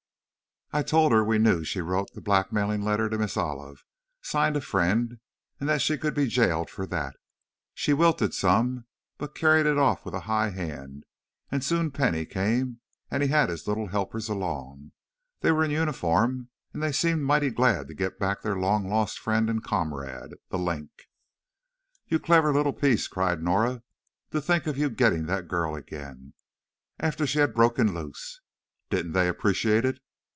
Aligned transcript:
I 0.73 0.83
told 0.83 1.11
her 1.11 1.21
we 1.21 1.37
knew 1.37 1.65
she 1.65 1.81
wrote 1.81 2.13
the 2.13 2.21
blackmailing 2.21 2.81
letter 2.81 3.09
to 3.09 3.17
Miss 3.17 3.35
Olive, 3.35 3.83
signed 4.21 4.55
'A 4.55 4.61
Friend,' 4.61 5.19
and 5.59 5.67
that 5.67 5.81
she 5.81 5.97
could 5.97 6.13
be 6.13 6.27
jailed 6.27 6.69
for 6.69 6.85
that! 6.87 7.17
She 7.73 7.91
wilted 7.91 8.33
some, 8.33 8.85
but 9.17 9.35
carried 9.35 9.65
it 9.65 9.77
off 9.77 10.05
with 10.05 10.13
a 10.13 10.21
high 10.31 10.51
hand 10.51 11.03
and 11.51 11.61
soon 11.61 11.91
Penny 11.91 12.25
came 12.25 12.79
and 13.09 13.21
he 13.21 13.27
had 13.27 13.49
his 13.49 13.67
little 13.67 13.87
helpers 13.87 14.29
along. 14.29 14.93
They 15.41 15.51
were 15.51 15.65
in 15.65 15.71
uniform, 15.71 16.47
and 16.71 16.81
they 16.81 16.93
seemed 16.93 17.23
mighty 17.25 17.49
glad 17.49 17.89
to 17.89 17.93
get 17.93 18.17
back 18.17 18.41
their 18.41 18.55
long 18.57 18.87
lost 18.87 19.19
friend 19.19 19.49
and 19.49 19.61
comrade, 19.61 20.35
'The 20.51 20.57
Link'!" 20.57 21.07
"You 22.07 22.17
clever 22.17 22.53
little 22.53 22.71
piece!" 22.71 23.09
cried 23.09 23.43
Norah, 23.43 23.83
"to 24.29 24.39
think 24.39 24.67
of 24.67 24.77
your 24.77 24.89
getting 24.89 25.25
that 25.25 25.49
girl 25.49 25.75
again, 25.75 26.31
after 26.97 27.27
she 27.27 27.39
had 27.39 27.53
broken 27.53 27.93
loose! 27.93 28.39
Didn't 28.89 29.11
they 29.11 29.27
appreciate 29.27 29.83
it?" 29.83 29.99